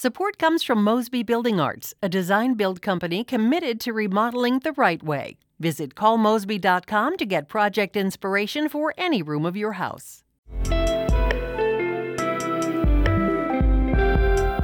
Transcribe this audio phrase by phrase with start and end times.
[0.00, 5.02] Support comes from Mosby Building Arts, a design build company committed to remodeling the right
[5.02, 5.38] way.
[5.58, 10.22] Visit callmosby.com to get project inspiration for any room of your house.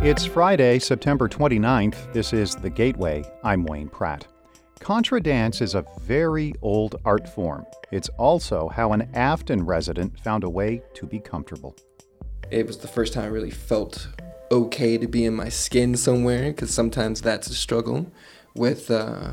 [0.05, 2.13] It's Friday, September 29th.
[2.13, 3.25] This is The Gateway.
[3.43, 4.29] I'm Wayne Pratt.
[4.79, 7.67] Contra dance is a very old art form.
[7.91, 11.75] It's also how an Affton resident found a way to be comfortable.
[12.51, 14.09] It was the first time I really felt
[14.51, 18.11] okay to be in my skin somewhere because sometimes that's a struggle
[18.55, 19.33] with uh,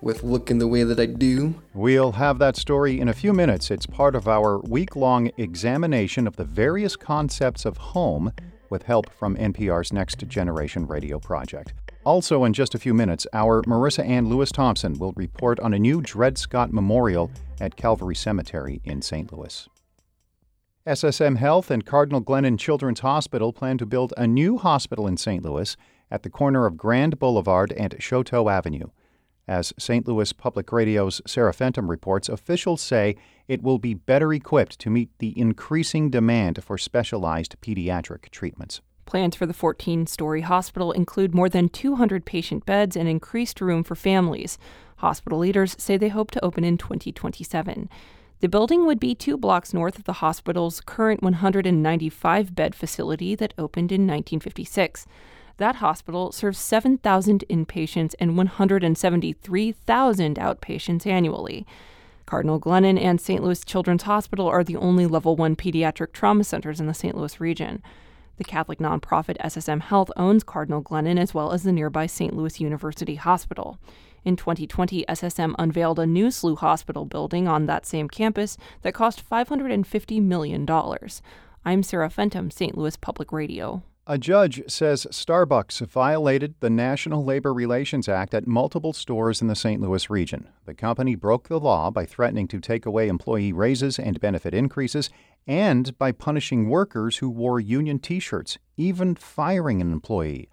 [0.00, 1.54] with looking the way that I do.
[1.74, 3.70] We'll have that story in a few minutes.
[3.70, 8.32] It's part of our week long examination of the various concepts of home
[8.68, 11.74] with help from NPR's Next Generation Radio project.
[12.04, 15.78] Also, in just a few minutes, our Marissa Ann Lewis Thompson will report on a
[15.78, 19.32] new Dred Scott Memorial at Calvary Cemetery in St.
[19.32, 19.68] Louis.
[20.86, 25.44] SSM Health and Cardinal Glennon Children's Hospital plan to build a new hospital in St.
[25.44, 25.76] Louis
[26.10, 28.88] at the corner of Grand Boulevard and Chouteau Avenue.
[29.46, 30.08] As St.
[30.08, 33.14] Louis Public Radio's Sarah Fentem reports, officials say
[33.46, 38.80] it will be better equipped to meet the increasing demand for specialized pediatric treatments.
[39.04, 43.84] Plans for the 14 story hospital include more than 200 patient beds and increased room
[43.84, 44.58] for families.
[44.96, 47.88] Hospital leaders say they hope to open in 2027.
[48.42, 53.54] The building would be two blocks north of the hospital's current 195 bed facility that
[53.56, 55.06] opened in 1956.
[55.58, 61.64] That hospital serves 7,000 inpatients and 173,000 outpatients annually.
[62.26, 63.44] Cardinal Glennon and St.
[63.44, 67.16] Louis Children's Hospital are the only level 1 pediatric trauma centers in the St.
[67.16, 67.80] Louis region.
[68.38, 72.34] The Catholic nonprofit SSM Health owns Cardinal Glennon as well as the nearby St.
[72.34, 73.78] Louis University Hospital.
[74.24, 79.28] In 2020, SSM unveiled a new SLU hospital building on that same campus that cost
[79.28, 80.68] $550 million.
[81.64, 82.78] I'm Sarah Fentem, St.
[82.78, 83.82] Louis Public Radio.
[84.06, 89.54] A judge says Starbucks violated the National Labor Relations Act at multiple stores in the
[89.54, 89.80] St.
[89.80, 90.48] Louis region.
[90.66, 95.10] The company broke the law by threatening to take away employee raises and benefit increases
[95.46, 100.48] and by punishing workers who wore union t shirts, even firing an employee.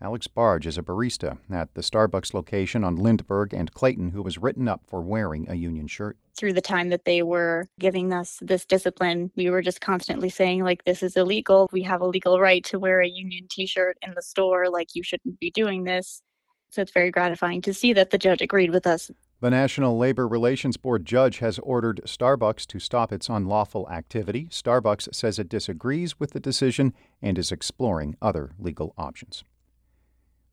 [0.00, 4.38] Alex Barge is a barista at the Starbucks location on Lindbergh and Clayton who was
[4.38, 6.16] written up for wearing a union shirt.
[6.36, 10.62] Through the time that they were giving us this discipline, we were just constantly saying,
[10.62, 11.68] like, this is illegal.
[11.72, 14.70] We have a legal right to wear a union t shirt in the store.
[14.70, 16.22] Like, you shouldn't be doing this.
[16.70, 19.10] So it's very gratifying to see that the judge agreed with us.
[19.40, 24.46] The National Labor Relations Board judge has ordered Starbucks to stop its unlawful activity.
[24.52, 29.42] Starbucks says it disagrees with the decision and is exploring other legal options.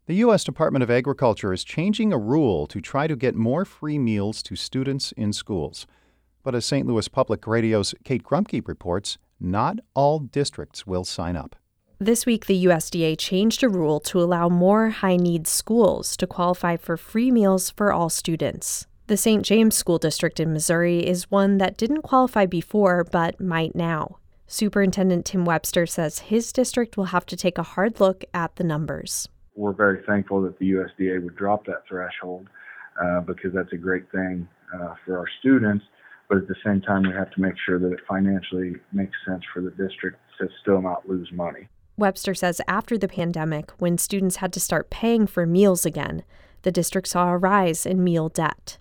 [0.08, 0.44] The U.S.
[0.44, 4.56] Department of Agriculture is changing a rule to try to get more free meals to
[4.56, 5.88] students in schools.
[6.44, 6.86] But as St.
[6.86, 11.56] Louis Public Radio's Kate Grumke reports, not all districts will sign up.
[11.98, 16.78] This week, the USDA changed a rule to allow more high needs schools to qualify
[16.78, 18.86] for free meals for all students.
[19.08, 19.44] The St.
[19.44, 24.18] James School District in Missouri is one that didn't qualify before but might now.
[24.46, 28.64] Superintendent Tim Webster says his district will have to take a hard look at the
[28.64, 32.48] numbers we're very thankful that the USDA would drop that threshold
[33.02, 35.86] uh, because that's a great thing uh, for our students.
[36.28, 39.44] But at the same time, we have to make sure that it financially makes sense
[39.54, 41.68] for the district to still not lose money.
[41.98, 46.24] Webster says after the pandemic, when students had to start paying for meals again,
[46.64, 48.78] the district saw a rise in meal debt.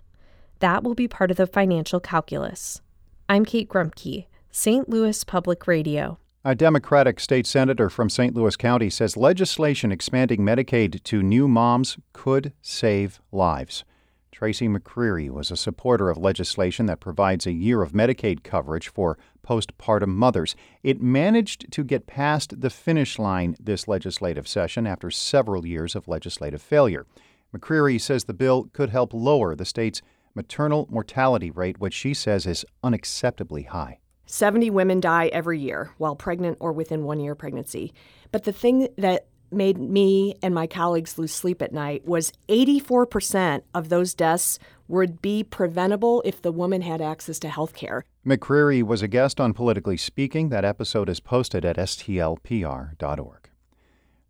[0.59, 2.81] That will be part of the financial calculus.
[3.29, 4.89] I'm Kate Grumke, St.
[4.89, 6.17] Louis Public Radio.
[6.47, 8.35] A Democratic state senator from St.
[8.35, 13.83] Louis County says legislation expanding Medicaid to new moms could save lives.
[14.31, 19.17] Tracy McCreary was a supporter of legislation that provides a year of Medicaid coverage for
[19.43, 20.55] postpartum mothers.
[20.83, 26.07] It managed to get past the finish line this legislative session after several years of
[26.07, 27.07] legislative failure.
[27.57, 30.03] McCreary says the bill could help lower the state's
[30.35, 33.97] maternal mortality rate, which she says is unacceptably high.
[34.25, 37.93] 70 women die every year while pregnant or within one year pregnancy.
[38.31, 43.61] But the thing that made me and my colleagues lose sleep at night was 84%
[43.73, 48.03] of those deaths would be preventable if the woman had access to health care.
[48.25, 50.49] McCreary was a guest on Politically Speaking.
[50.49, 53.49] That episode is posted at stlpr.org.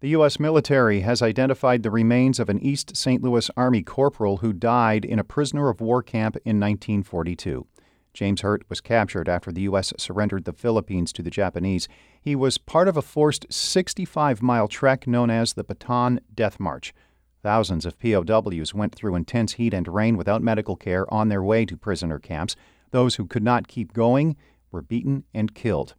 [0.02, 0.40] The U.S.
[0.40, 3.24] military has identified the remains of an East St.
[3.24, 7.66] Louis Army corporal who died in a prisoner of war camp in 1942.
[8.16, 9.94] James Hurt was captured after the U.S.
[9.98, 11.88] surrendered the Philippines to the Japanese.
[12.20, 16.94] He was part of a forced 65 mile trek known as the Bataan Death March.
[17.44, 21.66] Thousands of POWs went through intense heat and rain without medical care on their way
[21.66, 22.56] to prisoner camps.
[22.92, 24.38] Those who could not keep going
[24.72, 25.94] were beaten and killed.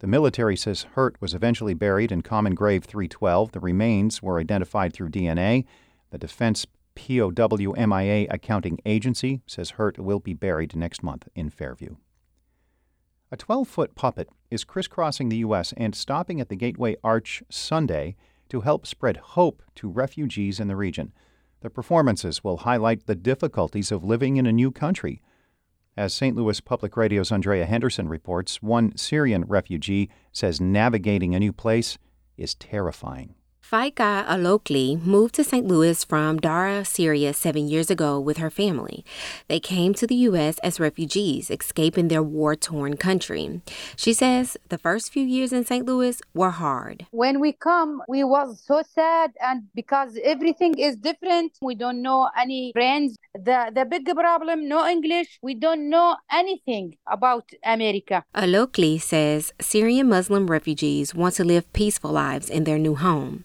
[0.00, 3.52] The military says Hurt was eventually buried in Common Grave 312.
[3.52, 5.64] The remains were identified through DNA.
[6.10, 11.96] The Defense POW MIA Accounting Agency says Hurt will be buried next month in Fairview.
[13.32, 15.74] A 12 foot puppet is crisscrossing the U.S.
[15.76, 18.16] and stopping at the Gateway Arch Sunday
[18.48, 21.12] to help spread hope to refugees in the region.
[21.60, 25.22] The performances will highlight the difficulties of living in a new country.
[25.96, 26.36] As St.
[26.36, 31.98] Louis Public Radio's Andrea Henderson reports, one Syrian refugee says navigating a new place
[32.36, 33.34] is terrifying.
[33.70, 35.66] Faika Alokli moved to St.
[35.66, 39.06] Louis from Daraa, Syria, seven years ago with her family.
[39.48, 40.58] They came to the U.S.
[40.58, 43.62] as refugees, escaping their war torn country.
[43.96, 45.86] She says the first few years in St.
[45.86, 47.06] Louis were hard.
[47.10, 52.28] When we come, we was so sad, and because everything is different, we don't know
[52.38, 53.16] any friends.
[53.34, 58.24] The, the big problem, no English, we don't know anything about America.
[58.34, 63.44] Alokli says Syrian Muslim refugees want to live peaceful lives in their new home.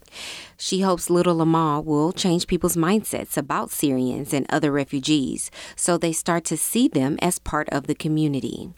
[0.57, 6.11] She hopes Little Amal will change people's mindsets about Syrians and other refugees so they
[6.11, 8.71] start to see them as part of the community.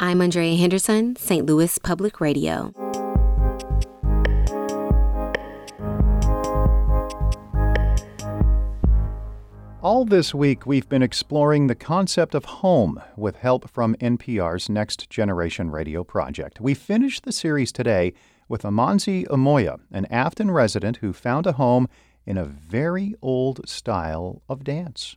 [0.00, 1.46] I'm Andrea Henderson, St.
[1.46, 2.72] Louis Public Radio.
[9.86, 15.08] All this week, we've been exploring the concept of home with help from NPR's Next
[15.10, 16.60] Generation Radio project.
[16.60, 18.12] We finished the series today
[18.48, 21.88] with Amanzi Umoye, an Affton resident who found a home
[22.24, 25.16] in a very old style of dance.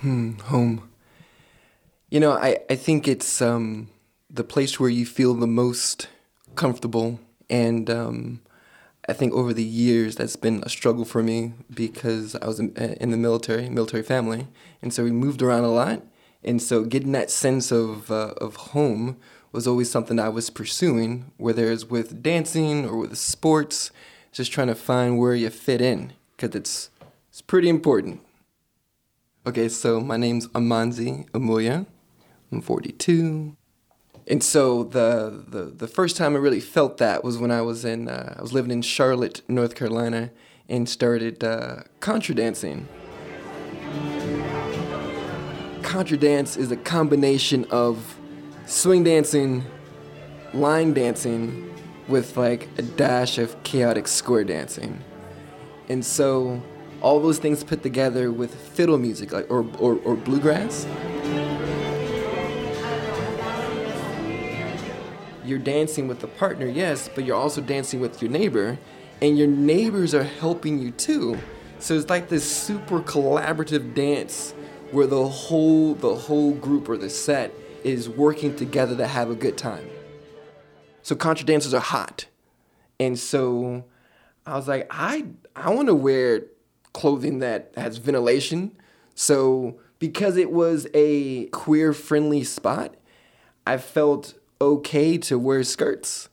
[0.00, 0.90] Hmm, home.
[2.10, 3.88] You know, I, I think it's um,
[4.28, 6.08] the place where you feel the most
[6.54, 7.20] comfortable.
[7.48, 8.42] And um,
[9.08, 12.74] I think over the years that's been a struggle for me because I was in,
[12.76, 14.48] in the military, military family.
[14.80, 16.02] And so we moved around a lot.
[16.44, 19.16] And so getting that sense of, uh, of home
[19.52, 23.90] was always something I was pursuing, whether it's with dancing or with sports,
[24.32, 26.90] just trying to find where you fit in, because it's,
[27.28, 28.22] it's pretty important.
[29.46, 31.86] Okay, so my name's Amanzi Umoye.
[32.50, 33.56] I'm 42.
[34.28, 37.84] And so the, the, the first time I really felt that was when I was
[37.84, 40.30] in uh, I was living in Charlotte, North Carolina,
[40.68, 42.86] and started uh, contra dancing.
[45.82, 48.16] Contra dance is a combination of
[48.66, 49.64] swing dancing,
[50.54, 51.74] line dancing
[52.08, 55.02] with like a dash of chaotic square dancing.
[55.88, 56.62] And so
[57.00, 60.86] all those things put together with fiddle music like or, or, or bluegrass.
[65.44, 68.78] You're dancing with a partner, yes, but you're also dancing with your neighbor,
[69.20, 71.36] and your neighbors are helping you too.
[71.80, 74.54] So it's like this super collaborative dance
[74.92, 77.52] where the whole the whole group or the set
[77.84, 79.88] is working together to have a good time.
[81.02, 82.26] So contra dancers are hot.
[83.00, 83.84] And so
[84.46, 85.26] I was like, I
[85.56, 86.44] I want to wear
[86.92, 88.76] clothing that has ventilation.
[89.14, 92.94] So because it was a queer friendly spot,
[93.66, 96.28] I felt okay to wear skirts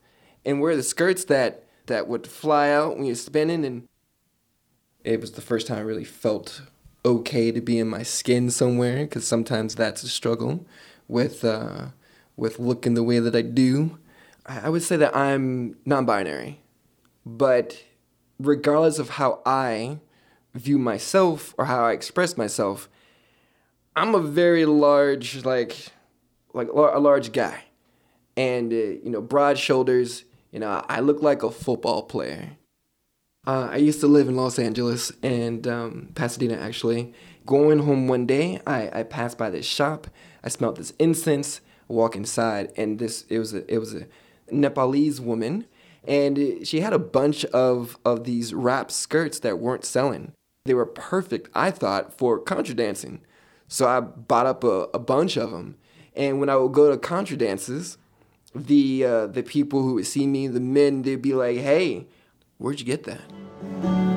[0.45, 3.87] and wear the skirts that that would fly out when you're spinning and
[5.03, 6.61] it was the first time I really felt
[7.03, 10.65] okay to be in my skin somewhere because sometimes that's a struggle
[11.09, 11.87] with uh,
[12.37, 13.97] with looking the way that I do.
[14.45, 16.61] I would say that I'm non-binary,
[17.25, 17.83] but
[18.39, 19.99] regardless of how I
[20.55, 22.89] view myself or how I express myself,
[23.95, 25.91] I'm a very large like
[26.53, 27.65] like a large guy,
[28.37, 30.23] and uh, you know broad shoulders.
[30.51, 32.51] You know I look like a football player.
[33.47, 37.13] Uh, I used to live in Los Angeles and um, Pasadena actually.
[37.45, 40.07] Going home one day, I, I passed by this shop
[40.43, 41.61] I smelled this incense.
[41.87, 44.05] Walk inside, and this it was a it was a
[44.51, 45.65] Nepalese woman,
[46.07, 50.33] and she had a bunch of of these wrap skirts that weren't selling.
[50.65, 53.21] They were perfect, I thought, for contra dancing.
[53.67, 55.77] So I bought up a, a bunch of them,
[56.15, 57.97] and when I would go to contra dances,
[58.53, 62.05] the uh, the people who would see me, the men, they'd be like, "Hey,
[62.59, 64.08] where'd you get that?"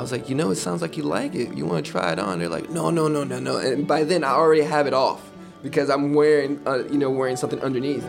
[0.00, 1.52] I was like, you know, it sounds like you like it.
[1.52, 2.38] You want to try it on?
[2.38, 3.58] They're like, no, no, no, no, no.
[3.58, 5.30] And by then, I already have it off
[5.62, 8.02] because I'm wearing, uh, you know, wearing something underneath.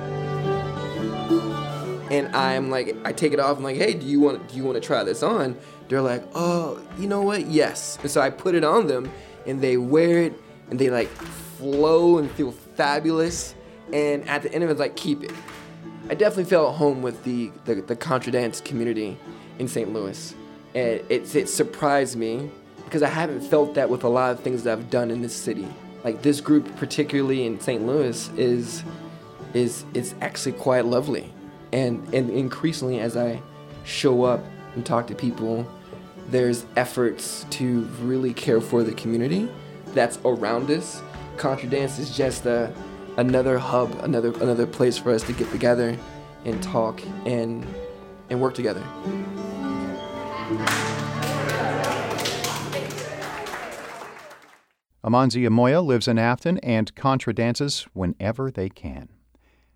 [2.10, 3.58] And I'm like, I take it off.
[3.58, 5.58] I'm like, hey, do you want, do you want to try this on?
[5.90, 7.48] They're like, oh, you know what?
[7.48, 8.00] Yes.
[8.02, 9.12] And so I put it on them,
[9.46, 10.34] and they wear it,
[10.70, 13.54] and they like flow and feel fabulous.
[13.92, 15.34] And at the end of it, like, keep it.
[16.10, 19.20] I definitely felt at home with the the, the contra dance community
[19.60, 19.92] in St.
[19.92, 20.36] Louis
[20.74, 22.50] and it, it surprised me
[22.86, 25.36] because I haven't felt that with a lot of things that I've done in this
[25.36, 25.68] city.
[26.04, 27.86] Like this group, particularly in St.
[27.86, 28.84] Louis, is
[29.54, 31.32] is is actually quite lovely.
[31.72, 33.42] And and increasingly as I
[33.84, 34.44] show up
[34.76, 35.68] and talk to people,
[36.30, 39.50] there's efforts to really care for the community
[39.94, 41.02] that's around us.
[41.38, 42.74] Contra Dance is just a,
[43.18, 45.98] another hub, another another place for us to get together
[46.46, 47.66] and talk and
[48.30, 48.84] and work together.
[55.04, 59.10] Amanzi Umoye lives in Affton and contra dances whenever they can.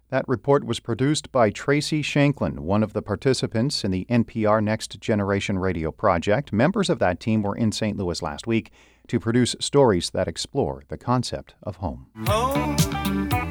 [0.09, 4.99] That report was produced by Tracy Shanklin, one of the participants in the NPR Next
[4.99, 6.53] Generation Radio project.
[6.53, 7.97] Members of that team were in St.
[7.97, 8.71] Louis last week
[9.07, 12.07] to produce stories that explore the concept of home.
[12.27, 13.44] home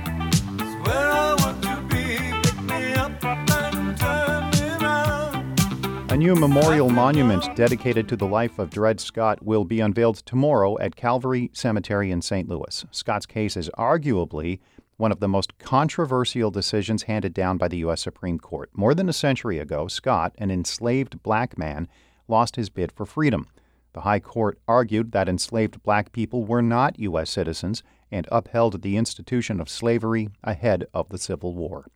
[6.15, 10.79] A new memorial monument dedicated to the life of Dred Scott will be unveiled tomorrow
[10.79, 12.49] at Calvary Cemetery in St.
[12.49, 12.85] Louis.
[12.93, 14.61] Scott's case is arguably
[14.97, 18.01] one of the most controversial decisions handed down by the U.S.
[18.01, 18.71] Supreme Court.
[18.75, 21.89] More than a century ago, Scott, an enslaved black man,
[22.29, 23.49] lost his bid for freedom.
[23.93, 27.29] The High Court argued that enslaved black people were not U.S.
[27.29, 31.87] citizens and upheld the institution of slavery ahead of the Civil War.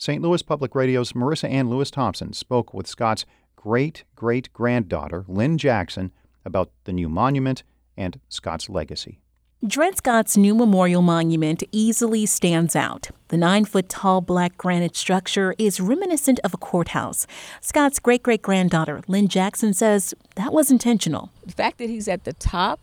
[0.00, 0.22] St.
[0.22, 3.26] Louis Public Radio's Marissa Ann Lewis Thompson spoke with Scott's
[3.60, 6.12] great great granddaughter, Lynn Jackson,
[6.46, 7.62] about the new monument
[7.94, 9.20] and Scott's legacy.
[9.66, 13.10] Dred Scott's new memorial monument easily stands out.
[13.28, 17.26] The nine foot tall black granite structure is reminiscent of a courthouse.
[17.60, 21.30] Scott's great great granddaughter, Lynn Jackson, says that was intentional.
[21.44, 22.80] The fact that he's at the top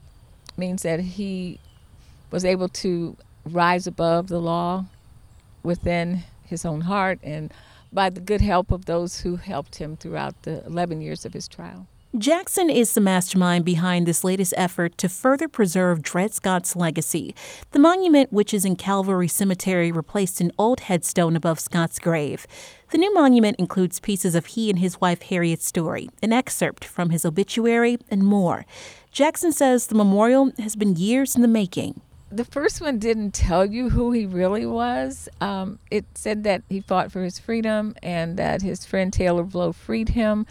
[0.58, 1.60] means that he
[2.30, 4.86] was able to rise above the law
[5.64, 7.52] within his own heart and
[7.92, 11.48] by the good help of those who helped him throughout the 11 years of his
[11.48, 11.88] trial.
[12.18, 17.36] Jackson is the mastermind behind this latest effort to further preserve Dred Scott's legacy.
[17.72, 22.48] The monument, which is in Calvary Cemetery, replaced an old headstone above Scott's grave.
[22.92, 27.10] The new monument includes pieces of he and his wife Harriet's story, an excerpt from
[27.10, 28.66] his obituary, and more.
[29.12, 33.66] Jackson says the memorial has been years in the making the first one didn't tell
[33.66, 35.30] you who he really was.
[35.40, 39.72] Um, it said that he fought for his freedom and that his friend Taylor Blow
[39.72, 40.46] freed him,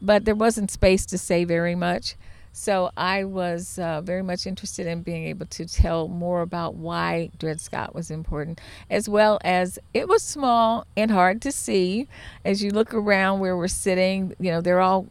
[0.00, 2.16] but there wasn't space to say very much.
[2.54, 7.30] So I was uh, very much interested in being able to tell more about why
[7.38, 8.60] Dred Scott was important,
[8.90, 12.08] as well as it was small and hard to see.
[12.44, 15.06] As you look around where we're sitting, you know, they're all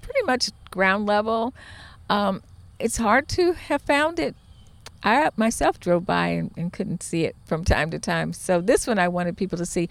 [0.00, 1.52] pretty much ground level.
[2.08, 2.42] Um,
[2.78, 4.34] it's hard to have found it
[5.02, 8.32] I myself drove by and, and couldn't see it from time to time.
[8.32, 9.88] So this one I wanted people to see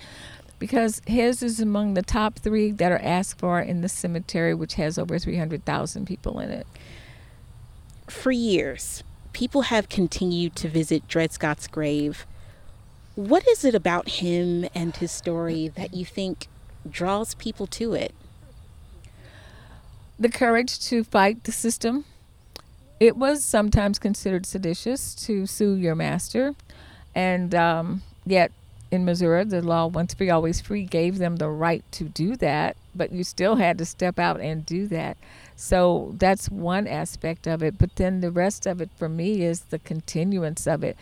[0.60, 4.76] because his is among the top three that are asked for in the cemetery, which
[4.76, 6.68] has over 300,000 people in it.
[8.08, 12.26] For years, people have continued to visit Dred Scott's grave.
[13.16, 16.48] What is it about him and his story that you think
[16.90, 18.14] draws people to it?
[20.18, 22.06] The courage to fight the system
[23.00, 26.56] it was sometimes considered seditious to sue your master,
[27.14, 28.52] and um, yet
[28.92, 32.78] in Missouri, the law once free, always free gave them the right to do that,
[32.94, 35.18] but you still had to step out and do that.
[35.56, 37.78] So that's one aspect of it.
[37.78, 40.98] But then the rest of it for me is the continuance of it.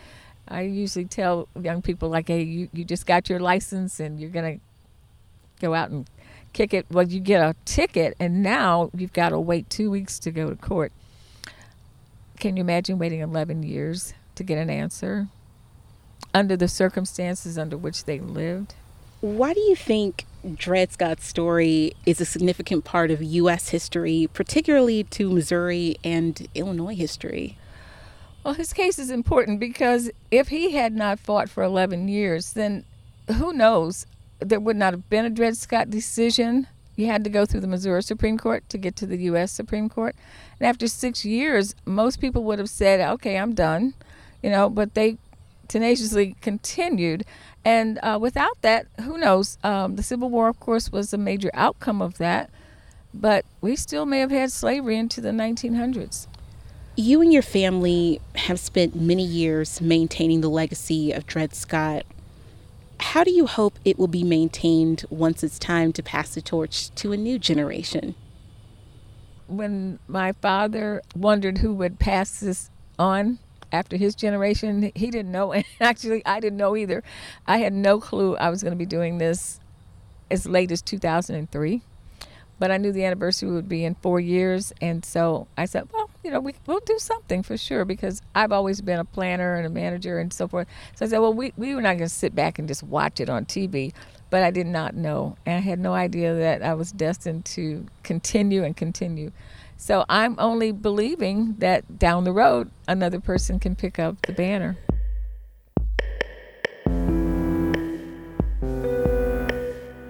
[0.48, 4.30] I usually tell young people, like, hey, you, you just got your license and you're
[4.30, 4.64] going to
[5.60, 6.08] go out and
[6.52, 6.86] kick it.
[6.90, 10.50] Well, you get a ticket, and now you've got to wait two weeks to go
[10.50, 10.92] to court.
[12.44, 15.28] Can you imagine waiting 11 years to get an answer
[16.34, 18.74] under the circumstances under which they lived?
[19.22, 23.70] Why do you think Dred Scott's story is a significant part of U.S.
[23.70, 27.56] history, particularly to Missouri and Illinois history?
[28.44, 32.84] Well, his case is important because if he had not fought for 11 years, then
[33.38, 34.04] who knows?
[34.40, 37.66] There would not have been a Dred Scott decision you had to go through the
[37.66, 39.50] Missouri Supreme Court to get to the U.S.
[39.50, 40.14] Supreme Court.
[40.60, 43.94] And after six years, most people would have said, okay, I'm done,
[44.42, 45.18] you know, but they
[45.68, 47.24] tenaciously continued.
[47.64, 49.58] And uh, without that, who knows?
[49.64, 52.50] Um, the Civil War, of course, was a major outcome of that,
[53.12, 56.26] but we still may have had slavery into the 1900s.
[56.96, 62.04] You and your family have spent many years maintaining the legacy of Dred Scott
[62.98, 66.92] how do you hope it will be maintained once it's time to pass the torch
[66.96, 68.14] to a new generation?
[69.46, 73.38] When my father wondered who would pass this on
[73.72, 75.52] after his generation, he didn't know.
[75.52, 77.02] And actually, I didn't know either.
[77.46, 79.60] I had no clue I was going to be doing this
[80.30, 81.82] as late as 2003.
[82.56, 84.72] But I knew the anniversary would be in four years.
[84.80, 88.52] And so I said, well, you know, we, we'll do something for sure because I've
[88.52, 90.68] always been a planner and a manager and so forth.
[90.94, 93.18] So I said, well, we, we were not going to sit back and just watch
[93.18, 93.92] it on TV.
[94.34, 95.36] But I did not know.
[95.46, 99.30] And I had no idea that I was destined to continue and continue.
[99.76, 104.76] So I'm only believing that down the road, another person can pick up the banner.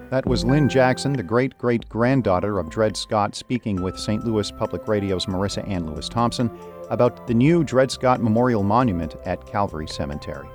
[0.09, 4.25] That was Lynn Jackson, the great great granddaughter of Dred Scott, speaking with St.
[4.25, 6.51] Louis Public Radio's Marissa Ann Lewis Thompson
[6.89, 10.49] about the new Dred Scott Memorial Monument at Calvary Cemetery.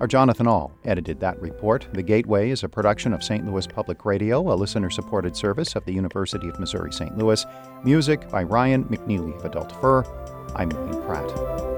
[0.00, 1.88] Our Jonathan Ahl edited that report.
[1.92, 3.44] The Gateway is a production of St.
[3.44, 7.18] Louis Public Radio, a listener supported service of the University of Missouri St.
[7.18, 7.44] Louis.
[7.82, 10.04] Music by Ryan McNeely of Adult Fur.
[10.54, 11.77] I'm Wayne Pratt.